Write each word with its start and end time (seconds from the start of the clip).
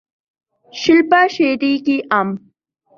شلپا 0.73 1.21
شیٹھی 1.33 1.73
کی 1.85 1.97
ام 2.17 2.27